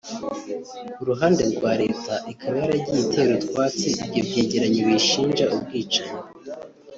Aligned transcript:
Ku 0.95 1.01
ruhande 1.09 1.41
rwa 1.55 1.71
Leta 1.81 2.13
ikaba 2.31 2.55
yaragiye 2.61 2.99
itera 3.05 3.31
utwatsi 3.41 3.87
ibyo 4.05 4.21
byegeranyo 4.27 4.79
biyishinja 4.87 5.43
ubwicanyi 5.55 6.15